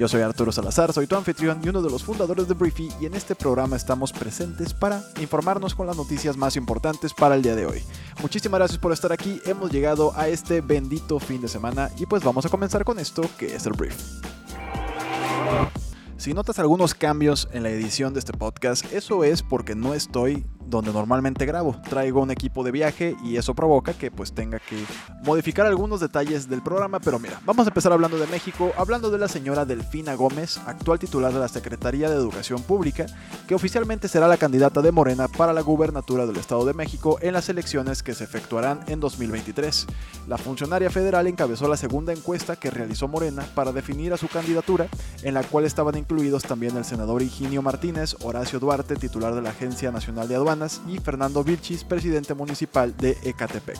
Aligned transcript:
Yo 0.00 0.08
soy 0.08 0.22
Arturo 0.22 0.50
Salazar, 0.50 0.94
soy 0.94 1.06
tu 1.06 1.14
anfitrión 1.14 1.60
y 1.62 1.68
uno 1.68 1.82
de 1.82 1.90
los 1.90 2.02
fundadores 2.02 2.48
de 2.48 2.54
Briefy 2.54 2.88
y 3.02 3.04
en 3.04 3.12
este 3.12 3.34
programa 3.34 3.76
estamos 3.76 4.14
presentes 4.14 4.72
para 4.72 5.02
informarnos 5.20 5.74
con 5.74 5.86
las 5.86 5.94
noticias 5.98 6.38
más 6.38 6.56
importantes 6.56 7.12
para 7.12 7.34
el 7.34 7.42
día 7.42 7.54
de 7.54 7.66
hoy. 7.66 7.82
Muchísimas 8.22 8.60
gracias 8.60 8.78
por 8.78 8.94
estar 8.94 9.12
aquí, 9.12 9.42
hemos 9.44 9.70
llegado 9.70 10.14
a 10.16 10.28
este 10.28 10.62
bendito 10.62 11.18
fin 11.18 11.42
de 11.42 11.48
semana 11.48 11.90
y 11.98 12.06
pues 12.06 12.24
vamos 12.24 12.46
a 12.46 12.48
comenzar 12.48 12.82
con 12.82 12.98
esto 12.98 13.28
que 13.36 13.54
es 13.54 13.66
el 13.66 13.74
Brief. 13.74 13.94
Si 16.16 16.32
notas 16.32 16.58
algunos 16.58 16.94
cambios 16.94 17.50
en 17.52 17.62
la 17.62 17.68
edición 17.68 18.14
de 18.14 18.20
este 18.20 18.32
podcast, 18.32 18.90
eso 18.94 19.22
es 19.22 19.42
porque 19.42 19.74
no 19.74 19.92
estoy 19.92 20.46
donde 20.70 20.92
normalmente 20.92 21.44
grabo. 21.44 21.76
Traigo 21.88 22.22
un 22.22 22.30
equipo 22.30 22.62
de 22.64 22.70
viaje 22.70 23.16
y 23.24 23.36
eso 23.36 23.54
provoca 23.54 23.92
que 23.92 24.10
pues 24.10 24.32
tenga 24.32 24.58
que 24.60 24.84
modificar 25.22 25.66
algunos 25.66 26.00
detalles 26.00 26.48
del 26.48 26.62
programa, 26.62 27.00
pero 27.00 27.18
mira, 27.18 27.40
vamos 27.44 27.66
a 27.66 27.70
empezar 27.70 27.92
hablando 27.92 28.18
de 28.18 28.26
México, 28.28 28.72
hablando 28.78 29.10
de 29.10 29.18
la 29.18 29.28
señora 29.28 29.64
Delfina 29.64 30.14
Gómez, 30.14 30.58
actual 30.66 30.98
titular 30.98 31.32
de 31.32 31.40
la 31.40 31.48
Secretaría 31.48 32.08
de 32.08 32.16
Educación 32.16 32.62
Pública, 32.62 33.06
que 33.46 33.54
oficialmente 33.54 34.08
será 34.08 34.28
la 34.28 34.36
candidata 34.36 34.80
de 34.80 34.92
Morena 34.92 35.28
para 35.28 35.52
la 35.52 35.60
gubernatura 35.60 36.26
del 36.26 36.36
Estado 36.36 36.64
de 36.64 36.74
México 36.74 37.18
en 37.20 37.32
las 37.32 37.48
elecciones 37.48 38.02
que 38.02 38.14
se 38.14 38.24
efectuarán 38.24 38.80
en 38.86 39.00
2023. 39.00 39.86
La 40.28 40.38
funcionaria 40.38 40.90
federal 40.90 41.26
encabezó 41.26 41.68
la 41.68 41.76
segunda 41.76 42.12
encuesta 42.12 42.56
que 42.56 42.70
realizó 42.70 43.08
Morena 43.08 43.44
para 43.54 43.72
definir 43.72 44.12
a 44.12 44.16
su 44.16 44.28
candidatura, 44.28 44.86
en 45.22 45.34
la 45.34 45.42
cual 45.42 45.64
estaban 45.64 45.96
incluidos 45.96 46.44
también 46.44 46.76
el 46.76 46.84
senador 46.84 47.22
Higinio 47.22 47.62
Martínez, 47.62 48.16
Horacio 48.22 48.60
Duarte, 48.60 48.96
titular 48.96 49.34
de 49.34 49.42
la 49.42 49.50
Agencia 49.50 49.90
Nacional 49.90 50.28
de 50.28 50.36
Aduanas, 50.36 50.59
y 50.86 50.98
Fernando 50.98 51.42
Vilchis, 51.42 51.84
presidente 51.84 52.34
municipal 52.34 52.94
de 52.96 53.16
Ecatepec. 53.22 53.78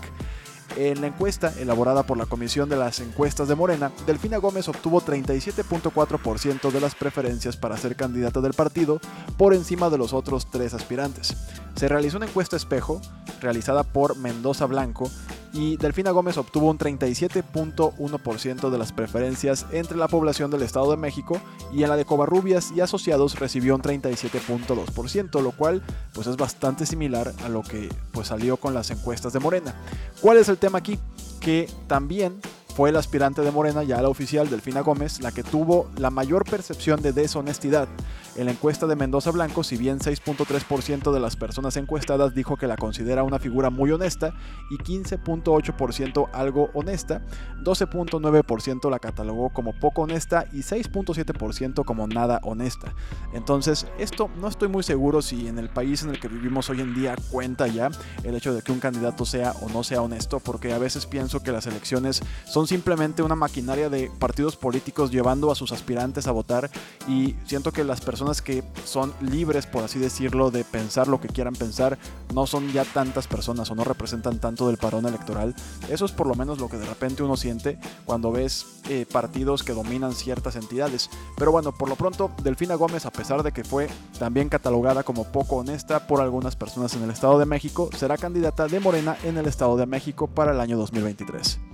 En 0.77 1.01
la 1.01 1.09
encuesta 1.09 1.53
elaborada 1.59 2.05
por 2.05 2.17
la 2.17 2.27
Comisión 2.27 2.69
de 2.69 2.77
las 2.77 3.01
Encuestas 3.01 3.49
de 3.49 3.57
Morena, 3.57 3.91
Delfina 4.07 4.39
Gómez 4.39 4.69
obtuvo 4.69 5.03
37.4% 5.03 6.71
de 6.71 6.81
las 6.81 6.95
preferencias 6.95 7.57
para 7.57 7.77
ser 7.77 7.97
candidata 7.97 8.41
del 8.41 8.55
partido 8.55 9.01
por 9.37 9.53
encima 9.53 9.91
de 9.91 9.99
los 9.99 10.13
otros 10.13 10.49
tres 10.51 10.73
aspirantes. 10.73 11.37
Se 11.75 11.89
realizó 11.89 12.17
una 12.19 12.27
encuesta 12.27 12.57
espejo 12.57 13.01
realizada 13.41 13.83
por 13.85 14.17
Mendoza 14.17 14.67
Blanco 14.67 15.11
y 15.53 15.77
Delfina 15.77 16.13
Gómez 16.13 16.37
obtuvo 16.39 16.71
un 16.71 16.79
37.1% 16.79 18.71
de 18.71 18.79
las 18.79 18.93
preferencias 18.93 19.67
entre 19.73 19.97
la 19.97 20.07
población 20.07 20.51
del 20.51 20.63
Estado 20.63 20.91
de 20.91 20.97
México 20.97 21.41
y 21.73 21.83
en 21.83 21.89
la 21.89 21.97
de 21.97 22.05
Covarrubias 22.05 22.71
y 22.71 22.81
asociados 22.81 23.39
recibió 23.39 23.75
un 23.75 23.83
37.2%, 23.83 25.43
lo 25.43 25.53
cual 25.53 25.83
pues 26.13 26.27
es 26.27 26.37
bastante 26.37 26.87
similar 26.87 27.33
a 27.45 27.49
lo 27.49 27.63
que 27.63 27.89
pues 28.13 28.29
salió 28.29 28.59
con 28.59 28.75
las 28.75 28.91
encuestas 28.91 29.33
de 29.33 29.41
Morena. 29.41 29.75
¿Cuál 30.21 30.37
es 30.37 30.49
el 30.49 30.59
tema 30.59 30.79
aquí? 30.79 30.99
Que 31.41 31.69
también 31.89 32.41
fue 32.77 32.91
el 32.91 32.97
aspirante 32.97 33.43
de 33.43 33.51
Morena, 33.51 33.83
ya 33.83 34.01
la 34.01 34.09
oficial, 34.09 34.49
Delfina 34.49 34.81
Gómez, 34.81 35.21
la 35.21 35.33
que 35.33 35.43
tuvo 35.43 35.91
la 35.97 36.11
mayor 36.11 36.49
percepción 36.49 37.03
de 37.03 37.13
deshonestidad 37.13 37.89
en 38.37 38.47
la 38.47 38.53
encuesta 38.53 38.87
de 38.87 38.97
Mendoza 38.97 39.31
Blanco, 39.31 39.65
si 39.65 39.77
bien 39.77 39.99
6.3% 39.99 41.13
de 41.13 41.21
las 41.21 41.37
personas 41.37 41.77
encuestadas 41.77 42.35
dijo 42.35 42.57
que 42.57 42.67
la 42.67 42.77
considera 42.77 43.25
una 43.25 43.39
figura 43.39 43.71
muy 43.71 43.91
honesta 43.91 44.35
y 44.71 44.77
15.8% 44.77 46.29
algo 46.33 46.71
honesta, 46.75 47.23
12.9% 47.65 48.91
la 48.91 48.99
catalogó 48.99 49.51
como 49.51 49.73
poco 49.73 50.03
honesta 50.03 50.47
y 50.53 50.59
6.7% 50.59 51.85
como 51.85 52.07
nada 52.07 52.41
honesta. 52.45 52.95
Entonces, 53.35 53.87
esto 53.99 54.31
no 54.41 54.49
estoy 54.49 54.69
muy 54.69 54.83
seguro 54.83 55.23
si 55.23 55.49
en 55.49 55.59
el 55.59 55.69
país 55.69 56.03
en 56.03 56.11
el 56.11 56.21
que 56.21 56.29
vivimos 56.29 56.71
hoy 56.71 56.81
en 56.81 56.95
día 56.95 57.17
cuenta 57.31 57.67
ya 57.67 57.91
el 58.23 58.35
hecho 58.37 58.55
de 58.55 58.63
que 58.63 58.73
un 58.73 58.81
candidato 58.81 59.25
sea 59.25 59.53
o 59.61 59.69
no 59.69 59.83
sea 59.83 60.03
honesto, 60.03 60.41
porque 60.41 60.73
a 60.73 60.79
veces 60.79 61.07
pienso 61.07 61.43
que 61.43 61.53
las 61.53 61.67
elecciones 61.67 62.23
son 62.47 62.67
simplemente 62.67 63.23
una 63.23 63.35
maquinaria 63.35 63.91
de 63.91 64.11
partidos 64.19 64.57
políticos 64.57 65.11
llevando 65.11 65.51
a 65.51 65.55
sus 65.55 65.73
aspirantes 65.73 66.27
a 66.27 66.33
votar 66.33 66.71
y 67.09 67.35
siento 67.45 67.73
que 67.73 67.85
las 67.85 68.01
personas 68.01 68.20
personas 68.21 68.43
que 68.43 68.63
son 68.85 69.15
libres, 69.23 69.65
por 69.65 69.83
así 69.83 69.99
decirlo, 69.99 70.51
de 70.51 70.63
pensar 70.63 71.09
lo 71.09 71.23
que 71.23 71.29
quieran 71.29 71.55
pensar, 71.55 71.97
no 72.35 72.47
son 72.47 72.71
ya 72.71 72.85
tantas 72.85 73.27
personas 73.27 73.71
o 73.71 73.75
no 73.75 73.83
representan 73.83 74.39
tanto 74.41 74.67
del 74.67 74.77
parón 74.77 75.07
electoral. 75.07 75.55
Eso 75.89 76.05
es 76.05 76.13
por 76.13 76.27
lo 76.27 76.35
menos 76.35 76.59
lo 76.59 76.69
que 76.69 76.77
de 76.77 76.85
repente 76.85 77.23
uno 77.23 77.39
siente 77.39 77.79
cuando 78.05 78.31
ves 78.31 78.83
eh, 78.91 79.07
partidos 79.11 79.63
que 79.63 79.73
dominan 79.73 80.13
ciertas 80.13 80.57
entidades. 80.57 81.09
Pero 81.39 81.51
bueno, 81.51 81.73
por 81.73 81.89
lo 81.89 81.97
pronto, 81.97 82.31
Delfina 82.43 82.75
Gómez, 82.75 83.07
a 83.07 83.11
pesar 83.11 83.43
de 83.43 83.53
que 83.53 83.65
fue 83.65 83.89
también 84.19 84.51
catalogada 84.51 85.03
como 85.03 85.25
poco 85.25 85.57
honesta 85.57 86.07
por 86.07 86.21
algunas 86.21 86.57
personas 86.57 86.93
en 86.97 87.05
el 87.05 87.11
Estado 87.13 87.39
de 87.39 87.47
México, 87.47 87.89
será 87.97 88.19
candidata 88.19 88.67
de 88.67 88.81
Morena 88.81 89.17
en 89.25 89.39
el 89.39 89.47
Estado 89.47 89.79
de 89.79 89.87
México 89.87 90.27
para 90.27 90.53
el 90.53 90.61
año 90.61 90.77
2023. 90.77 91.70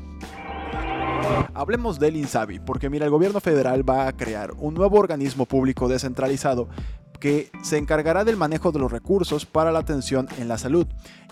Hablemos 1.54 1.98
del 1.98 2.16
INSABI, 2.16 2.60
porque 2.60 2.90
mira, 2.90 3.04
el 3.04 3.10
gobierno 3.10 3.40
federal 3.40 3.88
va 3.88 4.06
a 4.08 4.12
crear 4.12 4.52
un 4.58 4.74
nuevo 4.74 4.98
organismo 4.98 5.46
público 5.46 5.88
descentralizado 5.88 6.68
que 7.16 7.50
se 7.62 7.78
encargará 7.78 8.24
del 8.24 8.36
manejo 8.36 8.72
de 8.72 8.78
los 8.78 8.92
recursos 8.92 9.46
para 9.46 9.72
la 9.72 9.78
atención 9.78 10.28
en 10.38 10.48
la 10.48 10.58
salud, 10.58 10.86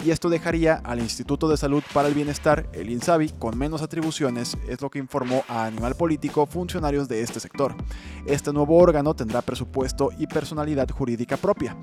y 0.04 0.10
esto 0.10 0.31
dejaría 0.31 0.81
al 0.83 1.00
Instituto 1.00 1.49
de 1.49 1.56
Salud 1.56 1.83
para 1.93 2.09
el 2.09 2.15
Bienestar, 2.15 2.66
el 2.72 2.91
INSABI, 2.91 3.31
con 3.38 3.59
menos 3.59 3.83
atribuciones, 3.83 4.56
es 4.69 4.81
lo 4.81 4.91
que 4.91 4.99
informó 4.99 5.44
a 5.47 5.66
Animal 5.66 5.94
Político 5.94 6.47
funcionarios 6.47 7.09
de 7.09 7.21
este 7.21 7.38
sector. 7.38 7.75
Este 8.27 8.53
nuevo 8.53 8.78
órgano 8.78 9.15
tendrá 9.15 9.43
presupuesto 9.43 10.10
y 10.19 10.27
personalidad 10.27 10.88
jurídica 10.88 11.37
propia. 11.37 11.77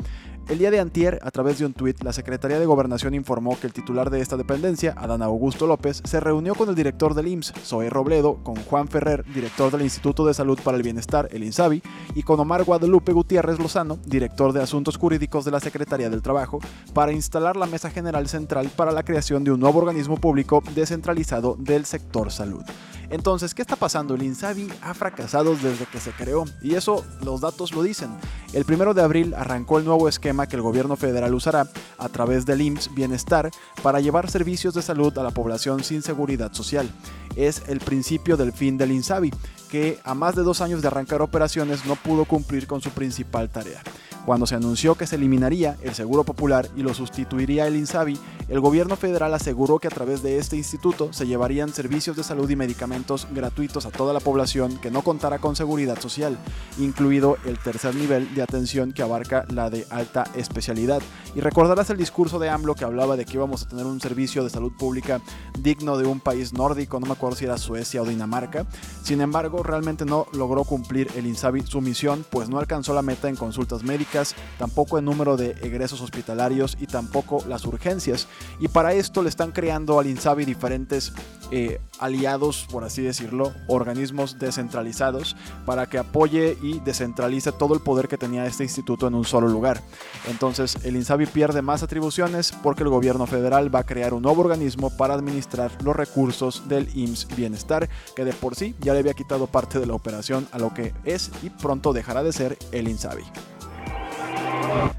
El 0.52 0.58
día 0.58 0.70
de 0.70 0.82
antier, 0.82 1.18
a 1.24 1.32
través 1.32 1.60
de 1.60 1.66
un 1.66 1.72
tuit, 1.72 2.04
la 2.04 2.12
Secretaría 2.12 2.60
de 2.60 2.66
Gobernación 2.66 3.14
informó 3.14 3.58
que 3.58 3.68
el 3.68 3.72
titular 3.72 4.10
de 4.10 4.20
esta 4.20 4.36
dependencia, 4.36 4.94
Adán 4.98 5.22
Augusto 5.22 5.66
López, 5.66 6.02
se 6.04 6.20
reunió 6.20 6.56
con 6.56 6.68
el 6.68 6.76
director 6.76 7.14
del 7.14 7.30
IMSS, 7.30 7.54
Zoe 7.64 7.90
Robledo, 7.90 8.44
con 8.44 8.58
Juan 8.58 8.90
Ferrer, 8.90 9.24
director 9.34 9.72
del 9.72 9.84
Instituto 9.84 10.26
de 10.26 10.34
Salud 10.34 10.60
para 10.62 10.76
el 10.76 10.84
Bienestar, 10.84 11.30
el 11.32 11.46
INSABI, 11.46 11.82
y 12.16 12.24
con 12.24 12.38
Omar 12.38 12.66
Guadalupe 12.66 13.14
Gutiérrez 13.14 13.60
Lozano, 13.60 13.98
director 14.06 14.52
de 14.52 14.62
Asuntos 14.62 14.98
Jurídicos 14.98 15.46
de 15.46 15.52
la 15.52 15.62
Secretaría 15.62 16.10
del 16.10 16.22
Trabajo, 16.22 16.60
para 16.94 17.14
instalar 17.14 17.56
la 17.56 17.66
Mesa 17.66 17.90
General 17.90 18.28
Central 18.28 18.70
para 18.76 18.92
la 18.92 19.04
creación 19.04 19.46
de 19.46 19.54
un 19.54 19.60
nuevo 19.62 19.80
organismo 19.80 20.18
público 20.18 20.62
descentralizado 20.76 21.56
del 21.60 21.86
sector 21.86 22.30
salud. 22.30 22.66
Entonces, 23.12 23.54
¿qué 23.54 23.62
está 23.62 23.76
pasando? 23.76 24.16
El 24.16 24.24
INSABI 24.24 24.70
ha 24.82 24.94
fracasado 24.94 25.54
desde 25.56 25.86
que 25.86 26.00
se 26.00 26.12
creó 26.12 26.46
y 26.62 26.76
eso 26.76 27.06
los 27.24 27.42
datos 27.42 27.74
lo 27.74 27.84
dicen. 27.84 28.10
El 28.54 28.64
primero 28.64 28.94
de 28.94 29.02
abril 29.02 29.34
arrancó 29.34 29.80
el 29.80 29.86
nuevo 29.86 30.08
esquema 30.08 30.48
que 30.48 30.56
el 30.56 30.62
gobierno 30.62 30.96
federal 30.96 31.34
usará 31.34 31.68
a 31.98 32.08
través 32.08 32.46
del 32.46 32.62
IMSS 32.62 32.96
Bienestar 32.96 33.52
para 33.84 34.00
llevar 34.00 34.32
servicios 34.32 34.74
de 34.74 34.82
salud 34.82 35.16
a 35.18 35.24
la 35.24 35.32
población 35.32 35.84
sin 35.84 36.02
seguridad 36.02 36.54
social. 36.54 36.90
Es 37.36 37.64
el 37.68 37.80
principio 37.80 38.38
del 38.38 38.54
fin 38.54 38.78
del 38.78 38.94
INSABI, 38.94 39.32
que 39.70 40.00
a 40.06 40.14
más 40.14 40.36
de 40.36 40.44
dos 40.44 40.62
años 40.62 40.82
de 40.82 40.88
arrancar 40.88 41.22
operaciones 41.22 41.86
no 41.86 41.98
pudo 41.98 42.24
cumplir 42.24 42.66
con 42.66 42.82
su 42.82 42.92
principal 42.92 43.50
tarea. 43.50 43.82
Cuando 44.26 44.46
se 44.46 44.56
anunció 44.56 44.96
que 44.96 45.08
se 45.08 45.16
eliminaría 45.16 45.78
el 45.82 45.96
Seguro 45.96 46.24
Popular 46.24 46.70
y 46.78 46.84
lo 46.84 46.94
sustituiría 46.94 47.68
el 47.68 47.76
INSABI, 47.76 48.20
el 48.52 48.60
gobierno 48.60 48.98
federal 48.98 49.34
aseguró 49.34 49.80
que 49.80 49.88
a 49.88 49.92
través 49.92 50.22
de 50.22 50.38
este 50.38 50.58
instituto 50.58 51.14
se 51.14 51.26
llevarían 51.26 51.74
servicios 51.74 52.18
de 52.18 52.24
salud 52.24 52.50
y 52.50 52.58
medicamentos 52.58 53.26
gratuitos 53.32 53.86
a 53.86 53.92
toda 53.92 54.14
la 54.14 54.20
población 54.20 54.78
que 54.78 54.92
no 54.92 55.02
contara 55.02 55.40
con 55.40 55.56
seguridad 55.56 56.00
social, 56.00 56.38
incluido 56.78 57.38
el 57.46 57.58
tercer 57.58 57.96
nivel 57.96 58.36
de 58.36 58.42
atención 58.42 58.92
que 58.92 59.02
abarca 59.02 59.46
la 59.50 59.70
de 59.70 59.88
alta 59.90 60.26
especialidad. 60.36 61.02
Y 61.34 61.40
recordarás 61.40 61.90
el 61.90 61.98
discurso 61.98 62.40
de 62.40 62.50
AMLO 62.50 62.76
que 62.76 62.84
hablaba 62.84 63.16
de 63.16 63.24
que 63.24 63.36
íbamos 63.36 63.64
a 63.64 63.70
tener 63.70 63.86
un 63.86 64.02
servicio 64.02 64.44
de 64.44 64.50
salud 64.50 64.74
pública 64.78 65.22
digno 65.58 65.97
de 65.97 66.06
un 66.06 66.20
país 66.20 66.52
nórdico, 66.52 67.00
no 67.00 67.08
me 67.08 67.14
acuerdo 67.14 67.38
si 67.38 67.46
era 67.46 67.58
Suecia 67.58 68.02
o 68.02 68.06
Dinamarca. 68.06 68.66
Sin 69.02 69.22
embargo, 69.22 69.64
realmente 69.64 70.04
no 70.04 70.28
logró 70.34 70.66
cumplir 70.66 71.08
el 71.16 71.26
INSABI 71.26 71.62
su 71.62 71.80
misión, 71.80 72.26
pues 72.30 72.50
no 72.50 72.59
alcanzó 72.59 72.94
la 72.94 73.02
meta 73.02 73.30
en 73.30 73.38
consultas 73.38 73.84
médicas 73.84 74.36
tampoco 74.58 74.97
el 74.97 75.06
número 75.06 75.38
de 75.38 75.52
egresos 75.62 76.02
hospitalarios 76.02 76.78
y 76.80 76.88
tampoco 76.88 77.44
las 77.47 77.66
urgencias. 77.66 78.28
Y 78.59 78.67
para 78.67 78.93
esto 78.93 79.23
le 79.23 79.29
están 79.29 79.52
creando 79.52 79.99
al 79.99 80.08
INSABI 80.08 80.46
diferentes 80.46 81.14
eh, 81.52 81.82
aliados, 81.99 82.66
por 82.72 82.84
así 82.84 83.02
decirlo, 83.02 83.52
organismos 83.67 84.40
descentralizados 84.40 85.35
para 85.66 85.88
que 85.88 85.97
apoye 85.97 86.58
y 86.61 86.79
descentralice 86.79 87.52
todo 87.52 87.73
el 87.73 87.82
poder 87.82 88.08
que 88.08 88.17
tenía 88.17 88.46
este 88.46 88.64
instituto 88.64 89.08
en 89.08 89.16
un 89.16 89.26
solo 89.26 89.47
lugar. 89.47 89.82
Entonces 90.29 90.78
el 90.84 90.96
INSABI 90.96 91.26
pierde 91.26 91.61
más 91.61 91.84
atribuciones 91.84 92.53
porque 92.64 92.84
el 92.84 92.90
gobierno 92.90 93.28
federal 93.28 93.73
va 93.73 93.79
a 93.79 93.85
crear 93.85 94.14
un 94.14 94.22
nuevo 94.22 94.41
organismo 94.41 94.90
para 94.96 95.14
administrar 95.14 95.72
los 95.84 95.96
recursos 95.96 96.70
del 96.70 96.90
IMSS 96.96 97.35
Bienestar, 97.35 97.90
que 98.16 98.26
de 98.26 98.34
por 98.34 98.55
sí 98.55 98.76
ya 98.79 98.94
le 98.94 98.99
había 98.99 99.14
quitado 99.14 99.47
parte 99.47 99.79
de 99.79 99.85
la 99.85 99.94
operación 99.94 100.47
a 100.52 100.59
lo 100.59 100.73
que 100.73 100.94
es 101.03 101.32
y 101.44 101.49
pronto 101.49 101.94
dejará 101.94 102.23
de 102.23 102.32
ser 102.32 102.58
el 102.72 102.87
INSABI. 102.87 103.23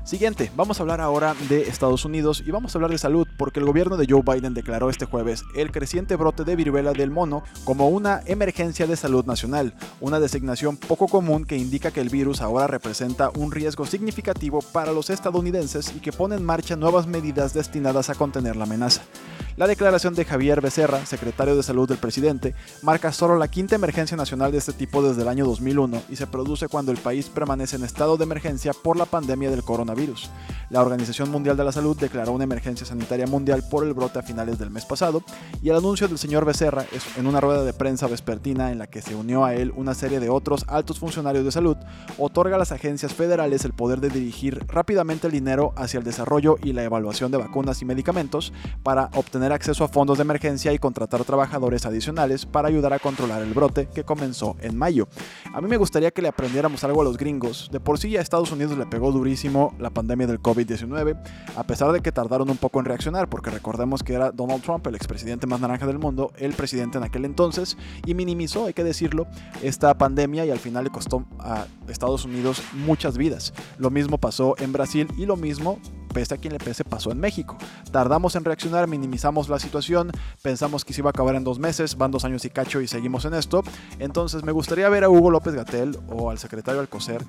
Siguiente, 0.04 0.50
vamos 0.56 0.78
a 0.78 0.82
hablar 0.82 1.00
ahora 1.00 1.37
de 1.49 1.62
Estados 1.62 2.04
Unidos 2.04 2.43
y 2.44 2.50
vamos 2.50 2.75
a 2.75 2.78
hablar 2.78 2.90
de 2.90 2.99
salud 2.99 3.28
porque 3.38 3.60
el 3.60 3.66
gobierno 3.66 3.96
de 3.96 4.06
Joe 4.08 4.22
Biden 4.22 4.52
declaró 4.52 4.90
este 4.90 5.04
jueves 5.04 5.44
el 5.54 5.70
creciente 5.70 6.16
brote 6.16 6.43
de 6.43 6.56
viruela 6.56 6.93
del 6.93 7.12
mono 7.12 7.44
como 7.64 7.88
una 7.88 8.20
emergencia 8.26 8.88
de 8.88 8.96
salud 8.96 9.25
nacional, 9.26 9.75
una 10.00 10.19
designación 10.19 10.76
poco 10.76 11.06
común 11.06 11.44
que 11.44 11.56
indica 11.56 11.93
que 11.93 12.00
el 12.00 12.08
virus 12.08 12.40
ahora 12.40 12.66
representa 12.66 13.31
un 13.31 13.52
riesgo 13.52 13.87
significativo 13.87 14.60
para 14.60 14.93
los 14.93 15.08
estadounidenses 15.08 15.94
y 15.94 16.00
que 16.00 16.12
pone 16.12 16.34
en 16.34 16.44
marcha 16.44 16.75
nuevas 16.75 17.06
medidas 17.06 17.55
destinadas 17.55 18.10
a 18.10 18.16
contener 18.16 18.56
la 18.56 18.64
amenaza. 18.64 19.02
La 19.56 19.66
declaración 19.66 20.14
de 20.14 20.25
Javier 20.25 20.60
Becerra, 20.62 21.05
secretario 21.05 21.55
de 21.55 21.62
Salud 21.62 21.87
del 21.87 21.98
presidente, 21.98 22.55
marca 22.82 23.12
solo 23.12 23.37
la 23.37 23.48
quinta 23.48 23.76
emergencia 23.76 24.16
nacional 24.16 24.50
de 24.50 24.58
este 24.58 24.72
tipo 24.72 25.02
desde 25.02 25.22
el 25.22 25.28
año 25.28 25.44
2001 25.44 26.02
y 26.08 26.16
se 26.16 26.26
produce 26.26 26.69
cuando 26.69 26.90
el 26.90 26.98
país 26.98 27.28
permanece 27.28 27.76
en 27.76 27.84
estado 27.84 28.16
de 28.16 28.25
emergencia 28.25 28.72
por 28.72 28.96
la 28.96 29.05
pandemia 29.05 29.50
del 29.50 29.62
coronavirus. 29.62 29.91
La 30.70 30.80
Organización 30.80 31.30
Mundial 31.30 31.56
de 31.56 31.64
la 31.64 31.72
Salud 31.72 31.98
declaró 31.98 32.32
una 32.32 32.44
emergencia 32.44 32.86
sanitaria 32.86 33.26
mundial 33.26 33.62
por 33.70 33.84
el 33.86 33.92
brote 33.92 34.18
a 34.18 34.22
finales 34.22 34.58
del 34.58 34.70
mes 34.70 34.86
pasado 34.86 35.22
y 35.62 35.68
el 35.68 35.76
anuncio 35.76 36.08
del 36.08 36.18
señor 36.18 36.44
Becerra 36.46 36.86
en 37.16 37.26
una 37.26 37.40
rueda 37.40 37.62
de 37.62 37.72
prensa 37.72 38.06
vespertina 38.06 38.72
en 38.72 38.78
la 38.78 38.86
que 38.86 39.02
se 39.02 39.14
unió 39.14 39.44
a 39.44 39.54
él 39.54 39.72
una 39.76 39.94
serie 39.94 40.18
de 40.18 40.30
otros 40.30 40.64
altos 40.68 40.98
funcionarios 40.98 41.44
de 41.44 41.52
salud, 41.52 41.76
otorga 42.18 42.56
a 42.56 42.58
las 42.58 42.72
agencias 42.72 43.12
federales 43.12 43.64
el 43.64 43.72
poder 43.72 44.00
de 44.00 44.08
dirigir 44.08 44.64
rápidamente 44.66 45.26
el 45.26 45.32
dinero 45.32 45.72
hacia 45.76 45.98
el 45.98 46.04
desarrollo 46.04 46.56
y 46.62 46.72
la 46.72 46.84
evaluación 46.84 47.30
de 47.30 47.38
vacunas 47.38 47.82
y 47.82 47.84
medicamentos 47.84 48.52
para 48.82 49.10
obtener 49.14 49.52
acceso 49.52 49.84
a 49.84 49.88
fondos 49.88 50.18
de 50.18 50.22
emergencia 50.22 50.72
y 50.72 50.78
contratar 50.78 51.24
trabajadores 51.24 51.84
adicionales 51.86 52.46
para 52.46 52.68
ayudar 52.68 52.92
a 52.92 52.98
controlar 52.98 53.42
el 53.42 53.52
brote 53.52 53.88
que 53.94 54.04
comenzó 54.04 54.56
en 54.60 54.76
mayo. 54.76 55.06
A 55.52 55.60
mí 55.60 55.68
me 55.68 55.76
gustaría 55.76 56.10
que 56.10 56.22
le 56.22 56.28
aprendiéramos 56.28 56.82
algo 56.84 57.02
a 57.02 57.04
los 57.04 57.18
gringos. 57.18 57.68
De 57.70 57.80
por 57.80 57.98
sí 57.98 58.16
a 58.16 58.20
Estados 58.20 58.52
Unidos 58.52 58.78
le 58.78 58.86
pegó 58.86 59.12
durísimo 59.12 59.74
la 59.82 59.90
pandemia 59.90 60.26
del 60.26 60.40
COVID-19, 60.40 61.17
a 61.56 61.62
pesar 61.64 61.93
de 61.93 62.00
que 62.00 62.12
tardaron 62.12 62.50
un 62.50 62.56
poco 62.56 62.81
en 62.81 62.87
reaccionar, 62.87 63.29
porque 63.29 63.50
recordemos 63.50 64.02
que 64.02 64.14
era 64.14 64.31
Donald 64.31 64.62
Trump, 64.62 64.87
el 64.87 64.94
expresidente 64.94 65.46
más 65.46 65.61
naranja 65.61 65.87
del 65.87 65.99
mundo, 65.99 66.32
el 66.37 66.55
presidente 66.55 66.99
en 66.99 67.05
aquel 67.05 67.25
entonces, 67.25 67.76
y 68.06 68.14
minimizó, 68.14 68.67
hay 68.67 68.73
que 68.73 68.84
decirlo, 68.84 69.26
esta 69.62 69.94
pandemia 69.94 70.46
y 70.46 70.50
al 70.50 70.58
final 70.58 70.84
le 70.84 70.90
costó 70.90 71.25
a 71.38 71.67
Estados 71.88 72.25
Unidos 72.25 72.62
muchas 72.73 73.19
vidas. 73.19 73.52
Lo 73.79 73.90
mismo 73.90 74.19
pasó 74.19 74.55
en 74.58 74.73
Brasil 74.73 75.08
y 75.17 75.26
lo 75.26 75.37
mismo 75.37 75.79
pese 76.12 76.34
a 76.34 76.37
quien 76.37 76.52
le 76.52 76.58
pese, 76.58 76.84
pasó 76.84 77.11
en 77.11 77.19
México. 77.19 77.56
Tardamos 77.90 78.37
en 78.37 78.44
reaccionar, 78.44 78.87
minimizamos 78.87 79.49
la 79.49 79.58
situación, 79.58 80.12
pensamos 80.43 80.84
que 80.84 80.93
se 80.93 81.00
iba 81.00 81.08
a 81.08 81.11
acabar 81.11 81.34
en 81.34 81.44
dos 81.44 81.58
meses, 81.58 81.96
van 81.96 82.11
dos 82.11 82.25
años 82.25 82.44
y 82.44 82.50
cacho 82.50 82.81
y 82.81 82.87
seguimos 82.87 83.25
en 83.25 83.34
esto. 83.34 83.62
Entonces 83.99 84.44
me 84.44 84.52
gustaría 84.52 84.88
ver 84.88 85.05
a 85.05 85.08
Hugo 85.08 85.31
López 85.31 85.55
Gatel 85.55 85.99
o 86.08 86.31
al 86.31 86.38
secretario 86.38 86.81
Alcocer 86.81 87.25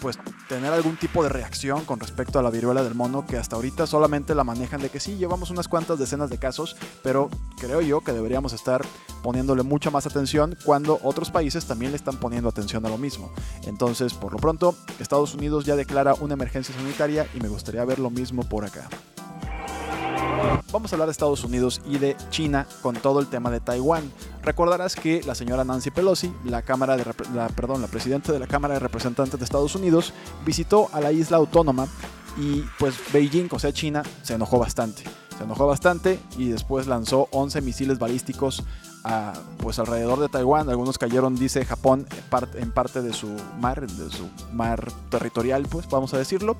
pues 0.00 0.18
tener 0.48 0.72
algún 0.72 0.96
tipo 0.96 1.22
de 1.22 1.28
reacción 1.28 1.84
con 1.84 2.00
respecto 2.00 2.38
a 2.38 2.42
la 2.42 2.50
viruela 2.50 2.82
del 2.82 2.94
mono 2.94 3.26
que 3.26 3.36
hasta 3.36 3.56
ahorita 3.56 3.86
solamente 3.86 4.34
la 4.34 4.44
manejan 4.44 4.80
de 4.80 4.90
que 4.90 5.00
sí, 5.00 5.16
llevamos 5.16 5.50
unas 5.50 5.68
cuantas 5.68 5.98
decenas 5.98 6.30
de 6.30 6.38
casos, 6.38 6.76
pero 7.02 7.30
creo 7.58 7.80
yo 7.80 8.00
que 8.00 8.12
deberíamos 8.12 8.52
estar 8.52 8.84
poniéndole 9.22 9.62
mucha 9.62 9.90
más 9.90 10.06
atención 10.06 10.56
cuando 10.64 11.00
otros 11.02 11.30
países 11.30 11.66
también 11.66 11.92
le 11.92 11.96
están 11.96 12.16
poniendo 12.16 12.48
atención 12.48 12.84
a 12.86 12.88
lo 12.88 12.98
mismo. 12.98 13.30
Entonces, 13.66 14.14
por 14.14 14.32
lo 14.32 14.38
pronto, 14.38 14.74
Estados 15.00 15.34
Unidos 15.34 15.64
ya 15.64 15.76
declara 15.76 16.14
una 16.14 16.34
emergencia 16.34 16.74
sanitaria 16.74 17.26
y 17.34 17.40
me 17.40 17.48
gustaría 17.48 17.84
ver 17.84 17.98
lo 17.98 18.10
mismo 18.10 18.42
por 18.42 18.64
acá. 18.64 18.88
Vamos 20.70 20.92
a 20.92 20.96
hablar 20.96 21.08
de 21.08 21.12
Estados 21.12 21.44
Unidos 21.44 21.80
y 21.86 21.96
de 21.96 22.14
China 22.28 22.66
con 22.82 22.94
todo 22.94 23.20
el 23.20 23.26
tema 23.28 23.50
de 23.50 23.58
Taiwán. 23.58 24.12
Recordarás 24.42 24.96
que 24.96 25.22
la 25.22 25.34
señora 25.34 25.64
Nancy 25.64 25.90
Pelosi, 25.90 26.30
la, 26.44 26.60
cámara 26.60 26.98
de, 26.98 27.06
la, 27.34 27.48
perdón, 27.48 27.80
la 27.80 27.88
presidenta 27.88 28.32
de 28.32 28.38
la 28.38 28.46
Cámara 28.46 28.74
de 28.74 28.80
Representantes 28.80 29.40
de 29.40 29.44
Estados 29.44 29.74
Unidos, 29.74 30.12
visitó 30.44 30.90
a 30.92 31.00
la 31.00 31.10
isla 31.10 31.38
autónoma 31.38 31.88
y 32.36 32.62
pues 32.78 32.94
Beijing, 33.14 33.48
o 33.50 33.58
sea 33.58 33.72
China, 33.72 34.02
se 34.22 34.34
enojó 34.34 34.58
bastante. 34.58 35.04
Se 35.38 35.44
enojó 35.44 35.66
bastante 35.66 36.20
y 36.36 36.48
después 36.48 36.86
lanzó 36.86 37.28
11 37.30 37.62
misiles 37.62 37.98
balísticos 37.98 38.62
a, 39.04 39.32
pues 39.58 39.78
alrededor 39.78 40.20
de 40.20 40.28
Taiwán. 40.28 40.68
Algunos 40.68 40.98
cayeron, 40.98 41.34
dice 41.36 41.64
Japón, 41.64 42.06
en 42.56 42.72
parte 42.72 43.00
de 43.00 43.14
su 43.14 43.34
mar, 43.58 43.86
de 43.86 44.10
su 44.10 44.28
mar 44.52 44.92
territorial, 45.08 45.66
pues 45.70 45.88
vamos 45.88 46.12
a 46.12 46.18
decirlo. 46.18 46.58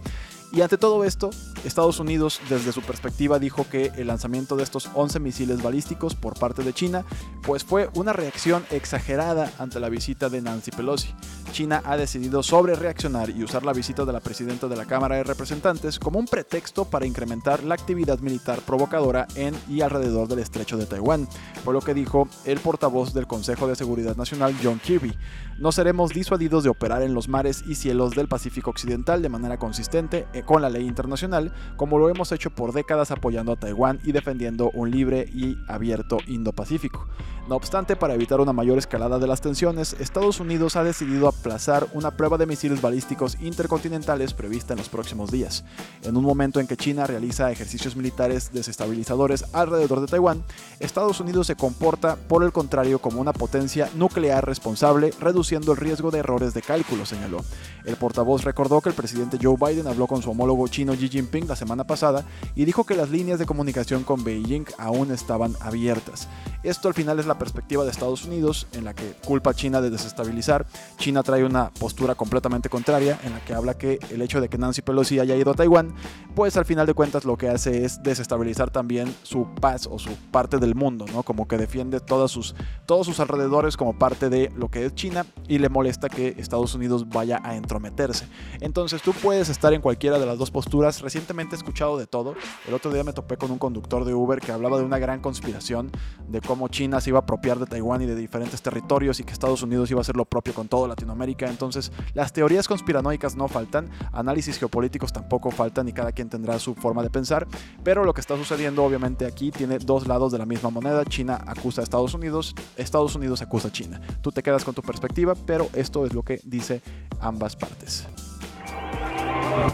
Y 0.51 0.63
ante 0.63 0.79
todo 0.79 1.05
esto, 1.05 1.31
Estados 1.65 2.01
Unidos 2.01 2.41
desde 2.49 2.73
su 2.73 2.81
perspectiva 2.81 3.39
dijo 3.39 3.67
que 3.71 3.93
el 3.97 4.07
lanzamiento 4.07 4.57
de 4.57 4.63
estos 4.63 4.89
11 4.95 5.21
misiles 5.21 5.63
balísticos 5.63 6.15
por 6.15 6.39
parte 6.39 6.63
de 6.63 6.73
China 6.73 7.05
pues 7.43 7.65
fue 7.65 7.91
una 7.95 8.13
reacción 8.13 8.65
exagerada 8.71 9.53
ante 9.59 9.79
la 9.79 9.89
visita 9.91 10.29
de 10.31 10.41
Nancy 10.41 10.71
Pelosi. 10.71 11.15
China 11.53 11.83
ha 11.85 11.97
decidido 11.97 12.43
sobre 12.43 12.75
reaccionar 12.75 13.31
y 13.31 13.43
usar 13.43 13.65
la 13.65 13.73
visita 13.73 14.05
de 14.05 14.13
la 14.13 14.21
presidenta 14.21 14.69
de 14.69 14.77
la 14.77 14.85
Cámara 14.85 15.17
de 15.17 15.25
Representantes 15.25 15.99
como 15.99 16.19
un 16.19 16.27
pretexto 16.27 16.85
para 16.85 17.07
incrementar 17.07 17.63
la 17.65 17.75
actividad 17.75 18.19
militar 18.21 18.61
provocadora 18.61 19.27
en 19.35 19.55
y 19.69 19.81
alrededor 19.81 20.29
del 20.29 20.41
estrecho 20.41 20.77
de 20.77 20.87
Taiwán, 20.87 21.29
fue 21.65 21.75
lo 21.75 21.81
que 21.81 21.95
dijo 21.95 22.29
el 22.45 22.61
portavoz 22.61 23.13
del 23.13 23.27
Consejo 23.27 23.67
de 23.67 23.77
Seguridad 23.77 24.17
Nacional 24.17 24.55
John 24.63 24.79
Kirby. 24.79 25.15
No 25.59 25.73
seremos 25.73 26.11
disuadidos 26.11 26.63
de 26.65 26.71
operar 26.71 27.03
en 27.03 27.15
los 27.15 27.29
mares 27.29 27.65
y 27.67 27.75
cielos 27.75 28.13
del 28.13 28.29
Pacífico 28.29 28.71
Occidental 28.71 29.23
de 29.23 29.29
manera 29.29 29.59
consistente 29.59 30.27
eh, 30.39 30.43
con 30.45 30.63
la 30.63 30.71
ley 30.71 30.87
internacional, 30.87 31.53
como 31.77 31.99
lo 31.99 32.09
hemos 32.09 32.33
hecho 32.33 32.51
por 32.51 32.73
décadas 32.73 33.11
apoyando 33.11 33.53
a 33.53 33.57
Taiwán 33.57 33.99
y 34.05 34.13
defendiendo 34.13 34.71
un 34.73 34.91
libre 34.91 35.29
y 35.33 35.57
abierto 35.69 36.19
Indo-Pacífico. 36.27 37.07
No 37.49 37.57
obstante, 37.57 37.97
para 37.97 38.13
evitar 38.13 38.43
una 38.43 38.53
mayor 38.53 38.77
escalada 38.77 39.19
de 39.19 39.27
las 39.27 39.41
tensiones, 39.41 39.97
Estados 39.99 40.39
Unidos 40.39 40.77
ha 40.77 40.85
decidido 40.85 41.29
aplazar 41.29 41.87
una 41.95 42.11
prueba 42.11 42.37
de 42.37 42.45
misiles 42.45 42.83
balísticos 42.83 43.39
intercontinentales 43.41 44.35
prevista 44.35 44.75
en 44.75 44.79
los 44.79 44.91
próximos 44.91 45.31
días. 45.31 45.65
En 46.03 46.19
un 46.19 46.25
momento 46.25 46.61
en 46.61 46.67
que 46.67 46.77
China 46.77 47.07
realiza 47.07 47.51
ejercicios 47.51 47.97
militares 47.97 48.53
desestabilizadores 48.53 49.47
alrededor 49.55 50.03
de 50.03 50.09
Taiwán, 50.09 50.45
Estados 50.79 51.21
Unidos 51.21 51.47
se 51.47 51.57
comporta, 51.57 52.17
por 52.17 52.45
el 52.45 52.53
contrario, 52.53 52.99
como 52.99 53.19
una 53.19 53.33
potencia 53.33 53.89
nuclear 53.95 54.45
responsable, 54.45 55.15
reduciendo 55.19 55.73
el 55.73 55.79
riesgo 55.79 56.11
de 56.11 56.19
errores 56.19 56.53
de 56.53 56.61
cálculo, 56.61 57.07
señaló. 57.07 57.39
El 57.87 57.97
portavoz 57.97 58.45
recordó 58.45 58.83
que 58.83 58.91
el 58.91 58.95
presidente 58.95 59.39
Joe 59.41 59.57
Biden 59.57 59.87
habló 59.87 60.07
con 60.07 60.21
su 60.21 60.28
homólogo 60.29 60.69
chino 60.69 60.95
Xi 60.95 61.09
Jinping 61.09 61.49
la 61.49 61.57
semana 61.57 61.85
pasada 61.85 62.25
y 62.55 62.65
dijo 62.65 62.85
que 62.85 62.95
las 62.95 63.11
líneas 63.11 63.39
de 63.39 63.47
comunicación 63.47 64.05
con 64.05 64.25
Beijing 64.25 64.67
aún 64.79 65.11
estaban 65.11 65.55
abiertas. 65.61 66.29
Esto 66.63 66.89
al 66.89 66.95
final 66.95 67.19
es 67.21 67.27
la 67.27 67.39
perspectiva 67.39 67.85
de 67.85 67.91
Estados 67.91 68.25
Unidos, 68.25 68.67
en 68.73 68.85
la 68.85 68.93
que 68.93 69.13
culpa 69.25 69.51
a 69.51 69.55
China 69.55 69.81
de 69.81 69.91
desestabilizar. 69.91 70.67
China 70.97 71.23
trae 71.23 71.45
una 71.45 71.71
postura 71.71 72.17
completamente 72.17 72.69
contraria, 72.69 73.19
en 73.23 73.33
la 73.33 73.45
que 73.45 73.55
habla 73.55 73.79
que 73.79 73.99
el 74.11 74.23
hecho 74.23 74.41
de 74.41 74.49
que 74.49 74.59
Nancy 74.59 74.83
Pelosi 74.83 75.21
haya 75.21 75.37
ido 75.37 75.53
a 75.53 75.55
Taiwán, 75.55 75.95
pues 76.35 76.57
al 76.57 76.65
final 76.65 76.87
de 76.87 76.95
cuentas 76.95 77.25
lo 77.25 77.37
que 77.37 77.49
hace 77.49 77.85
es 77.85 78.03
desestabilizar 78.03 78.71
también 78.71 79.15
su 79.23 79.47
paz 79.61 79.89
o 79.91 79.99
su 79.99 80.11
parte 80.33 80.59
del 80.59 80.75
mundo, 80.75 81.07
¿no? 81.13 81.23
Como 81.23 81.47
que 81.47 81.57
defiende 81.57 82.01
todos 82.01 82.33
sus, 82.33 82.55
todos 82.87 83.07
sus 83.07 83.21
alrededores 83.21 83.77
como 83.77 83.97
parte 83.97 84.29
de 84.29 84.51
lo 84.57 84.69
que 84.69 84.85
es 84.85 84.95
China 84.95 85.27
y 85.47 85.59
le 85.59 85.69
molesta 85.69 86.09
que 86.09 86.35
Estados 86.39 86.75
Unidos 86.75 87.09
vaya 87.09 87.41
a 87.45 87.57
entrometerse. 87.57 88.27
Entonces 88.61 89.01
tú 89.01 89.13
puedes 89.13 89.49
estar 89.49 89.73
en 89.73 89.81
cualquiera 89.81 90.18
de 90.19 90.27
las 90.27 90.39
dos 90.39 90.51
posturas. 90.51 91.01
Recientemente 91.01 91.55
he 91.55 91.59
escuchado 91.59 91.97
de 91.97 92.07
todo. 92.07 92.35
El 92.67 92.75
otro 92.75 92.93
día 92.93 93.05
me 93.05 93.13
topé 93.13 93.37
con 93.37 93.51
un 93.51 93.59
conductor 93.59 94.05
de 94.05 94.15
Uber 94.15 94.41
que 94.41 94.53
hablaba 94.53 94.79
de 94.79 94.85
una 94.85 94.99
gran 94.99 95.21
conspiración 95.21 95.91
de 96.29 96.41
cómo 96.41 96.69
China 96.69 97.01
se 97.01 97.11
iba 97.11 97.19
a 97.19 97.23
apropiar 97.23 97.59
de 97.59 97.67
Taiwán 97.67 98.03
y 98.03 98.07
de 98.07 98.15
diferentes 98.15 98.63
territorios 98.63 99.21
y 99.21 99.25
que 99.25 99.33
Estados 99.33 99.63
Unidos 99.63 99.91
iba 99.91 100.01
a 100.01 100.03
hacer 100.03 100.17
lo 100.17 100.25
propio 100.25 100.55
con 100.55 100.69
toda 100.69 100.89
Latinoamérica. 100.89 101.49
Entonces, 101.49 101.93
las 102.15 102.33
teorías 102.33 102.69
conspiranoicas 102.69 103.37
no 103.37 103.49
faltan, 103.49 103.91
análisis 104.13 104.59
geopolíticos 104.59 105.13
tampoco 105.13 105.51
faltan 105.51 105.89
y 105.89 105.93
cada 105.93 106.13
quien 106.13 106.29
tendrá 106.29 106.59
su 106.59 106.75
forma 106.75 107.03
de 107.03 107.11
pensar, 107.11 107.47
pero 107.85 108.05
lo 108.05 108.15
que 108.15 108.21
está 108.21 108.37
sucediendo 108.37 108.85
obviamente 108.85 109.27
aquí 109.27 109.51
tiene 109.51 109.79
dos 109.79 110.07
lados 110.07 110.33
de 110.33 110.39
la 110.39 110.47
misma 110.47 110.71
moneda. 110.71 111.05
China 111.05 111.43
acusa 111.47 111.81
a 111.81 111.85
Estados 111.85 112.15
Unidos, 112.15 112.55
Estados 112.77 113.15
Unidos 113.15 113.43
acusa 113.43 113.69
a 113.69 113.73
China. 113.73 114.01
Tú 114.23 114.33
te 114.33 114.43
quedas 114.43 114.65
con 114.65 114.75
tu 114.75 114.83
perspectiva, 114.83 115.35
pero 115.47 115.69
esto 115.75 116.07
es 116.07 116.15
lo 116.15 116.23
que 116.23 116.41
dice 116.45 116.83
ambas 117.21 117.57
partes. 117.57 118.07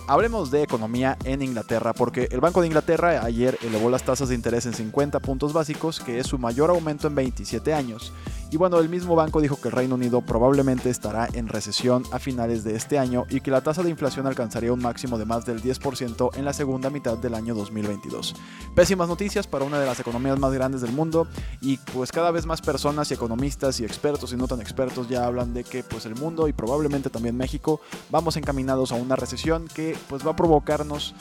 Hablemos 0.07 0.51
de 0.51 0.63
economía 0.63 1.17
en 1.25 1.43
Inglaterra, 1.43 1.93
porque 1.93 2.29
el 2.31 2.41
Banco 2.41 2.61
de 2.61 2.67
Inglaterra 2.67 3.25
ayer 3.25 3.59
elevó 3.63 3.91
las 3.91 4.03
tasas 4.03 4.29
de 4.29 4.35
interés 4.35 4.67
en 4.67 4.75
50 4.75 5.21
puntos 5.21 5.53
básicos, 5.53 6.01
que 6.01 6.19
es 6.19 6.27
su 6.27 6.39
mayor 6.39 6.71
aumento 6.71 7.09
en 7.09 7.15
27 7.15 7.73
años. 7.73 8.13
Y 8.55 8.57
bueno, 8.57 8.79
el 8.79 8.89
mismo 8.89 9.17
banco 9.17 9.41
dijo 9.41 9.61
que 9.61 9.67
el 9.67 9.73
Reino 9.73 9.97
Unido 9.97 10.21
probablemente 10.21 10.89
estará 10.89 11.27
en 11.33 11.49
recesión 11.49 12.05
a 12.13 12.21
finales 12.21 12.63
de 12.63 12.77
este 12.77 13.01
año 13.01 13.27
y 13.29 13.41
que 13.41 13.51
la 13.51 13.63
tasa 13.63 13.83
de 13.83 13.91
inflación 13.91 14.29
alcanzaría 14.29 14.73
un 14.73 14.81
máximo 14.81 15.19
de 15.19 15.25
más 15.25 15.45
del 15.45 15.61
10% 15.61 16.37
en 16.37 16.45
la 16.45 16.53
segunda 16.53 16.89
mitad 16.89 17.19
del 17.19 17.35
año 17.35 17.57
2022. 17.57 18.37
Pésimas 18.77 19.09
noticias 19.09 19.49
para 19.49 19.65
una 19.65 19.81
de 19.81 19.87
las 19.87 19.99
economías 19.99 20.39
más 20.39 20.53
grandes 20.53 20.83
del 20.83 20.93
mundo 20.93 21.27
y 21.61 21.79
pues 21.79 22.13
cada 22.13 22.31
vez 22.31 22.47
más 22.47 22.63
personas 22.63 23.11
y 23.11 23.15
economistas 23.15 23.81
y 23.81 23.85
expertos 23.85 24.33
y 24.33 24.37
no 24.37 24.47
tan 24.47 24.61
expertos 24.61 25.09
ya 25.09 25.27
hablan 25.27 25.53
de 25.53 25.65
que 25.65 25.83
pues 25.83 26.07
el 26.07 26.15
mundo 26.15 26.47
y 26.47 26.53
probablemente 26.53 27.11
también 27.11 27.37
México 27.37 27.81
vamos 28.11 28.37
encaminados 28.37 28.93
a 28.93 28.95
una 28.95 29.17
recesión 29.17 29.67
que 29.67 29.97
pues 30.09 30.25
va 30.25 30.31
a 30.31 30.37
provocarnos 30.37 31.17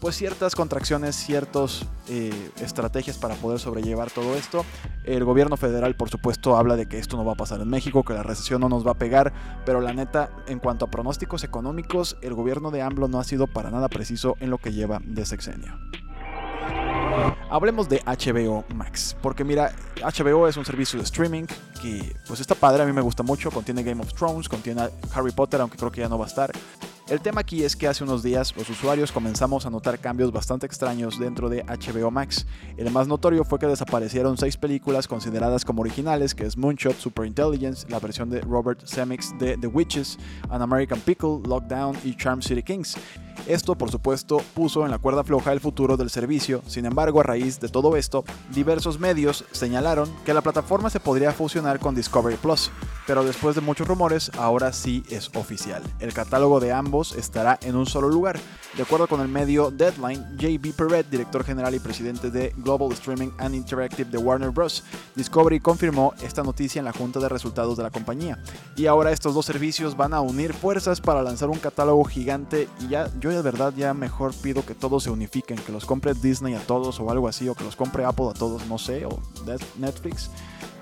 pues 0.00 0.16
ciertas 0.16 0.54
contracciones, 0.54 1.16
ciertas 1.16 1.84
eh, 2.08 2.50
estrategias 2.60 3.18
para 3.18 3.34
poder 3.34 3.58
sobrellevar 3.58 4.10
todo 4.10 4.36
esto. 4.36 4.64
El 5.04 5.24
gobierno 5.24 5.56
federal, 5.56 5.96
por 5.96 6.10
supuesto, 6.10 6.56
habla 6.56 6.76
de 6.76 6.86
que 6.86 6.98
esto 6.98 7.16
no 7.16 7.24
va 7.24 7.32
a 7.32 7.36
pasar 7.36 7.60
en 7.60 7.68
México, 7.68 8.04
que 8.04 8.14
la 8.14 8.22
recesión 8.22 8.60
no 8.60 8.68
nos 8.68 8.86
va 8.86 8.92
a 8.92 8.98
pegar, 8.98 9.32
pero 9.64 9.80
la 9.80 9.92
neta, 9.92 10.30
en 10.46 10.58
cuanto 10.58 10.84
a 10.84 10.90
pronósticos 10.90 11.44
económicos, 11.44 12.16
el 12.22 12.34
gobierno 12.34 12.70
de 12.70 12.82
AMLO 12.82 13.08
no 13.08 13.18
ha 13.18 13.24
sido 13.24 13.46
para 13.46 13.70
nada 13.70 13.88
preciso 13.88 14.36
en 14.40 14.50
lo 14.50 14.58
que 14.58 14.72
lleva 14.72 15.00
de 15.04 15.26
sexenio. 15.26 15.78
Hablemos 17.50 17.88
de 17.88 18.02
HBO 18.04 18.64
Max, 18.74 19.16
porque 19.22 19.42
mira, 19.42 19.72
HBO 20.02 20.46
es 20.46 20.56
un 20.56 20.64
servicio 20.64 20.98
de 20.98 21.04
streaming 21.04 21.44
que 21.80 22.14
pues 22.26 22.40
está 22.40 22.54
padre, 22.54 22.82
a 22.82 22.86
mí 22.86 22.92
me 22.92 23.00
gusta 23.00 23.22
mucho, 23.22 23.50
contiene 23.50 23.82
Game 23.82 24.02
of 24.02 24.12
Thrones, 24.12 24.48
contiene 24.48 24.82
Harry 25.14 25.32
Potter, 25.32 25.60
aunque 25.60 25.78
creo 25.78 25.90
que 25.90 26.02
ya 26.02 26.08
no 26.08 26.18
va 26.18 26.26
a 26.26 26.28
estar. 26.28 26.52
El 27.08 27.22
tema 27.22 27.40
aquí 27.40 27.64
es 27.64 27.74
que 27.74 27.88
hace 27.88 28.04
unos 28.04 28.22
días 28.22 28.54
los 28.54 28.68
usuarios 28.68 29.12
comenzamos 29.12 29.64
a 29.64 29.70
notar 29.70 29.98
cambios 29.98 30.30
bastante 30.30 30.66
extraños 30.66 31.18
dentro 31.18 31.48
de 31.48 31.64
HBO 31.64 32.10
Max. 32.10 32.46
El 32.76 32.90
más 32.90 33.08
notorio 33.08 33.44
fue 33.44 33.58
que 33.58 33.66
desaparecieron 33.66 34.36
seis 34.36 34.58
películas 34.58 35.08
consideradas 35.08 35.64
como 35.64 35.80
originales, 35.80 36.34
que 36.34 36.44
es 36.44 36.58
Moonshot, 36.58 36.98
Superintelligence, 36.98 37.88
la 37.88 37.98
versión 37.98 38.28
de 38.28 38.42
Robert 38.42 38.86
Zemeckis 38.86 39.32
de 39.38 39.56
The 39.56 39.68
Witches, 39.68 40.18
An 40.50 40.60
American 40.60 41.00
Pickle, 41.00 41.40
Lockdown 41.46 41.96
y 42.04 42.14
Charm 42.14 42.42
City 42.42 42.62
Kings. 42.62 42.98
Esto, 43.46 43.74
por 43.74 43.90
supuesto, 43.90 44.42
puso 44.52 44.84
en 44.84 44.90
la 44.90 44.98
cuerda 44.98 45.24
floja 45.24 45.52
el 45.52 45.60
futuro 45.60 45.96
del 45.96 46.10
servicio. 46.10 46.60
Sin 46.66 46.84
embargo, 46.84 47.20
a 47.20 47.22
raíz 47.22 47.58
de 47.58 47.70
todo 47.70 47.96
esto, 47.96 48.22
diversos 48.52 49.00
medios 49.00 49.46
señalaron 49.52 50.10
que 50.26 50.34
la 50.34 50.42
plataforma 50.42 50.90
se 50.90 51.00
podría 51.00 51.32
fusionar 51.32 51.78
con 51.78 51.94
Discovery 51.94 52.36
Plus, 52.36 52.70
pero 53.08 53.24
después 53.24 53.54
de 53.54 53.62
muchos 53.62 53.88
rumores, 53.88 54.30
ahora 54.36 54.70
sí 54.70 55.02
es 55.08 55.30
oficial. 55.34 55.82
El 55.98 56.12
catálogo 56.12 56.60
de 56.60 56.72
ambos 56.72 57.16
estará 57.16 57.58
en 57.62 57.74
un 57.74 57.86
solo 57.86 58.10
lugar. 58.10 58.38
De 58.76 58.82
acuerdo 58.82 59.08
con 59.08 59.22
el 59.22 59.28
medio 59.28 59.70
Deadline, 59.70 60.36
JB 60.36 60.74
Perret, 60.74 61.08
director 61.08 61.42
general 61.42 61.74
y 61.74 61.78
presidente 61.78 62.30
de 62.30 62.52
Global 62.58 62.92
Streaming 62.92 63.30
and 63.38 63.54
Interactive 63.54 64.10
de 64.10 64.18
Warner 64.18 64.50
Bros., 64.50 64.84
Discovery 65.14 65.58
confirmó 65.58 66.12
esta 66.20 66.42
noticia 66.42 66.80
en 66.80 66.84
la 66.84 66.92
junta 66.92 67.18
de 67.18 67.30
resultados 67.30 67.78
de 67.78 67.82
la 67.82 67.90
compañía. 67.90 68.42
Y 68.76 68.84
ahora 68.84 69.10
estos 69.10 69.34
dos 69.34 69.46
servicios 69.46 69.96
van 69.96 70.12
a 70.12 70.20
unir 70.20 70.52
fuerzas 70.52 71.00
para 71.00 71.22
lanzar 71.22 71.48
un 71.48 71.58
catálogo 71.58 72.04
gigante 72.04 72.68
y 72.78 72.88
ya 72.88 73.10
yo 73.18 73.30
de 73.30 73.40
verdad 73.40 73.72
ya 73.74 73.94
mejor 73.94 74.34
pido 74.34 74.66
que 74.66 74.74
todos 74.74 75.04
se 75.04 75.10
unifiquen, 75.10 75.56
que 75.56 75.72
los 75.72 75.86
compre 75.86 76.12
Disney 76.12 76.52
a 76.52 76.60
todos 76.60 77.00
o 77.00 77.10
algo 77.10 77.26
así, 77.26 77.48
o 77.48 77.54
que 77.54 77.64
los 77.64 77.74
compre 77.74 78.04
Apple 78.04 78.28
a 78.28 78.34
todos, 78.34 78.66
no 78.66 78.76
sé, 78.76 79.06
o 79.06 79.18
Netflix 79.78 80.28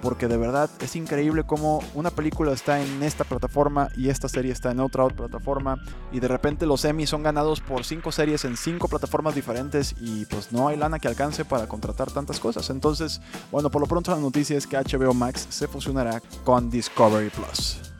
porque 0.06 0.28
de 0.28 0.36
verdad 0.36 0.70
es 0.78 0.94
increíble 0.94 1.42
cómo 1.42 1.82
una 1.94 2.12
película 2.12 2.52
está 2.52 2.80
en 2.80 3.02
esta 3.02 3.24
plataforma 3.24 3.88
y 3.96 4.08
esta 4.08 4.28
serie 4.28 4.52
está 4.52 4.70
en 4.70 4.78
otra 4.78 5.08
plataforma 5.08 5.82
y 6.12 6.20
de 6.20 6.28
repente 6.28 6.64
los 6.64 6.84
Emmy 6.84 7.08
son 7.08 7.24
ganados 7.24 7.58
por 7.60 7.84
cinco 7.84 8.12
series 8.12 8.44
en 8.44 8.56
cinco 8.56 8.86
plataformas 8.86 9.34
diferentes 9.34 9.96
y 10.00 10.24
pues 10.26 10.52
no 10.52 10.68
hay 10.68 10.76
lana 10.76 11.00
que 11.00 11.08
alcance 11.08 11.44
para 11.44 11.66
contratar 11.66 12.12
tantas 12.12 12.38
cosas. 12.38 12.70
Entonces, 12.70 13.20
bueno, 13.50 13.68
por 13.68 13.80
lo 13.80 13.88
pronto 13.88 14.12
la 14.12 14.18
noticia 14.18 14.56
es 14.56 14.68
que 14.68 14.76
HBO 14.76 15.12
Max 15.12 15.48
se 15.50 15.66
fusionará 15.66 16.22
con 16.44 16.70
Discovery 16.70 17.30
Plus. 17.30 17.95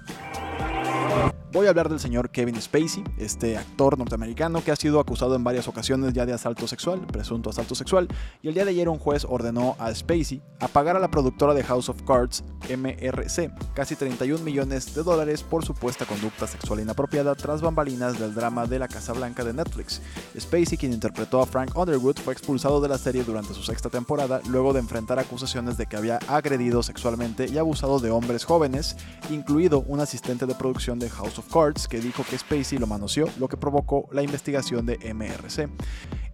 Voy 1.53 1.67
a 1.67 1.71
hablar 1.71 1.88
del 1.88 2.00
señor 2.00 2.31
Kevin 2.31 2.61
Spacey, 2.61 3.05
este 3.19 3.57
actor 3.57 3.97
norteamericano 3.97 4.65
que 4.65 4.73
ha 4.73 4.76
sido 4.76 4.99
acusado 4.99 5.37
en 5.37 5.45
varias 5.45 5.69
ocasiones 5.69 6.12
ya 6.12 6.26
de 6.26 6.33
asalto 6.33 6.67
sexual, 6.67 7.07
presunto 7.07 7.50
asalto 7.50 7.76
sexual, 7.76 8.09
y 8.43 8.49
el 8.49 8.55
día 8.55 8.65
de 8.65 8.73
ayer 8.73 8.88
un 8.88 8.99
juez 8.99 9.25
ordenó 9.25 9.76
a 9.79 9.95
Spacey 9.95 10.43
a 10.59 10.67
pagar 10.67 10.97
a 10.97 10.99
la 10.99 11.11
productora 11.11 11.55
de 11.55 11.62
House 11.62 11.88
of 11.88 12.03
Cards, 12.03 12.43
MRC, 12.69 13.53
casi 13.75 13.95
31 13.95 14.45
millones 14.45 14.93
de 14.95 15.05
dólares 15.05 15.45
por 15.45 15.65
supuesta 15.65 16.05
conducta 16.05 16.49
sexual 16.49 16.81
inapropiada 16.81 17.35
tras 17.37 17.62
bambalinas 17.62 18.19
del 18.19 18.35
drama 18.35 18.67
de 18.67 18.81
la 18.81 18.88
Casa 18.88 19.12
Blanca 19.12 19.45
de 19.45 19.55
Netflix. 19.55 20.03
Spacey, 20.38 20.76
quien 20.76 20.93
interpretó 20.93 21.41
a 21.41 21.47
Frank 21.47 21.76
Underwood, 21.76 22.19
fue 22.19 22.33
expulsado 22.33 22.81
de 22.81 22.88
la 22.88 22.99
serie 22.99 23.23
durante 23.23 23.55
su 23.55 23.62
sexta 23.62 23.88
temporada 23.88 24.41
luego 24.49 24.73
de 24.73 24.81
enfrentar 24.81 25.21
acusaciones 25.21 25.76
de 25.76 25.87
que 25.87 25.97
había 25.97 26.19
agredido 26.29 26.83
sexualmente 26.83 27.47
y 27.47 27.57
abusado 27.57 28.00
de 28.00 28.11
hombres 28.11 28.45
jóvenes, 28.45 28.97
incluido 29.31 29.85
un 29.87 30.00
asistente 30.00 30.45
de 30.45 30.55
producción 30.57 30.99
de 30.99 31.09
House 31.09 31.36
of 31.38 31.52
Cards 31.52 31.88
que 31.88 32.00
dijo 32.00 32.25
que 32.28 32.38
Spacey 32.38 32.78
lo 32.78 32.87
manoseó, 32.87 33.28
lo 33.38 33.49
que 33.49 33.57
provocó 33.57 34.09
la 34.12 34.23
investigación 34.23 34.87
de 34.87 34.99
MRC. 35.14 35.69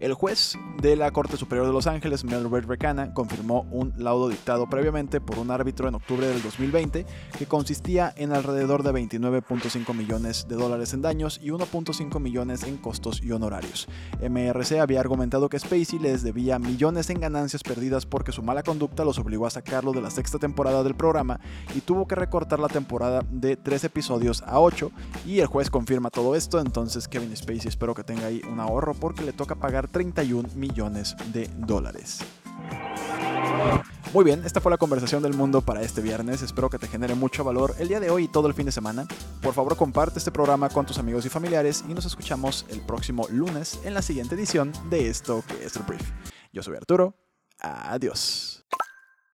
El 0.03 0.15
juez 0.15 0.59
de 0.81 0.97
la 0.97 1.13
Corte 1.13 1.37
Superior 1.37 1.65
de 1.65 1.73
Los 1.73 1.87
Ángeles, 1.87 2.25
Melvert 2.25 2.69
Recana, 2.69 3.15
confirmó 3.15 3.67
un 3.71 3.95
laudo 3.97 4.29
dictado 4.29 4.69
previamente 4.69 5.21
por 5.21 5.39
un 5.39 5.53
árbitro 5.53 5.87
en 5.87 5.95
octubre 5.95 6.27
del 6.27 6.43
2020 6.43 7.07
que 7.39 7.47
consistía 7.47 8.13
en 8.17 8.33
alrededor 8.33 8.83
de 8.83 8.91
29.5 8.91 9.95
millones 9.95 10.47
de 10.49 10.57
dólares 10.57 10.93
en 10.93 11.03
daños 11.03 11.39
y 11.41 11.51
1.5 11.51 12.19
millones 12.19 12.65
en 12.65 12.79
costos 12.79 13.23
y 13.23 13.31
honorarios. 13.31 13.89
MRC 14.21 14.81
había 14.81 14.99
argumentado 14.99 15.49
que 15.49 15.59
Spacey 15.61 16.01
les 16.01 16.25
debía 16.25 16.59
millones 16.59 17.09
en 17.11 17.21
ganancias 17.21 17.63
perdidas 17.63 18.05
porque 18.05 18.33
su 18.33 18.43
mala 18.43 18.65
conducta 18.65 19.05
los 19.05 19.19
obligó 19.19 19.47
a 19.47 19.51
sacarlo 19.51 19.93
de 19.93 20.03
la 20.03 20.11
sexta 20.11 20.39
temporada 20.39 20.83
del 20.83 20.97
programa 20.97 21.39
y 21.77 21.81
tuvo 21.81 22.09
que 22.09 22.17
recortar 22.17 22.59
la 22.59 22.69
temporada 22.69 23.25
de 23.31 23.57
3 23.57 23.85
episodios 23.85 24.43
a 24.43 24.61
8 24.61 24.91
y 25.25 25.41
el 25.41 25.47
juez 25.47 25.71
confirma 25.71 26.11
todo 26.11 26.35
esto, 26.35 26.61
entonces 26.61 27.09
Kevin 27.09 27.37
Spacey 27.37 27.69
espero 27.69 27.95
que 27.95 28.05
tenga 28.05 28.27
ahí 28.27 28.43
un 28.51 28.61
ahorro 28.61 28.95
porque 28.95 29.23
le 29.23 29.33
toca 29.33 29.55
pagar 29.55 29.89
31 29.89 30.51
millones 30.55 31.17
de 31.33 31.49
dólares. 31.59 32.21
Muy 34.13 34.25
bien, 34.25 34.43
esta 34.45 34.61
fue 34.61 34.71
la 34.71 34.77
conversación 34.77 35.23
del 35.23 35.33
mundo 35.33 35.63
para 35.63 35.81
este 35.81 36.03
viernes. 36.03 36.43
Espero 36.43 36.69
que 36.69 36.79
te 36.79 36.87
genere 36.87 37.15
mucho 37.15 37.45
valor 37.45 37.75
el 37.79 37.89
día 37.89 37.99
de 37.99 38.11
hoy 38.11 38.25
y 38.25 38.29
todo 38.29 38.47
el 38.47 38.53
fin 38.53 38.67
de 38.67 38.73
semana. 38.73 39.07
Por 39.41 39.55
favor, 39.55 39.75
comparte 39.75 40.19
este 40.19 40.31
programa 40.31 40.69
con 40.69 40.85
tus 40.85 40.99
amigos 40.99 41.25
y 41.25 41.31
familiares 41.31 41.83
y 41.89 41.95
nos 41.95 42.05
escuchamos 42.05 42.67
el 42.69 42.83
próximo 42.83 43.27
lunes 43.31 43.81
en 43.85 43.95
la 43.95 44.03
siguiente 44.03 44.35
edición 44.35 44.71
de 44.91 45.09
esto 45.09 45.43
que 45.49 45.65
es 45.65 45.77
el 45.77 45.83
Brief. 45.85 46.03
Yo 46.53 46.63
soy 46.63 46.77
Arturo. 46.77 47.15
Adiós. 47.59 48.52